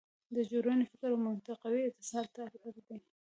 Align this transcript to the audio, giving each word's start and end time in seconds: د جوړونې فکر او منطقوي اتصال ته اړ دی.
د 0.35 0.37
جوړونې 0.51 0.85
فکر 0.91 1.09
او 1.13 1.19
منطقوي 1.27 1.81
اتصال 1.85 2.25
ته 2.35 2.41
اړ 2.67 2.75
دی. 2.87 2.99